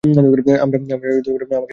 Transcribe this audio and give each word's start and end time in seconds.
আমাকে 0.03 0.77
ছাড়াই 0.87 1.21
চলে 1.27 1.45
যাও। 1.51 1.63